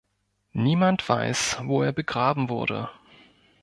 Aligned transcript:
Niemand 0.53 1.07
weiß, 1.07 1.59
wo 1.65 1.83
er 1.83 1.91
begraben 1.91 2.49
wurde. 2.49 2.89